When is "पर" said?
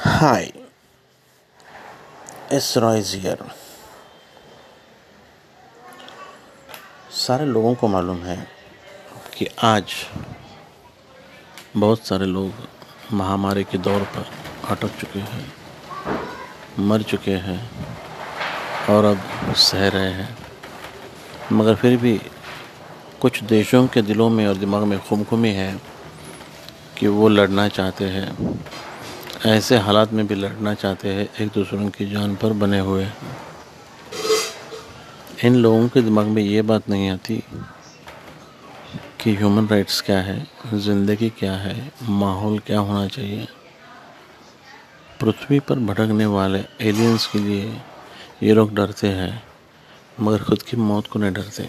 14.16-14.30, 32.36-32.52, 45.60-45.78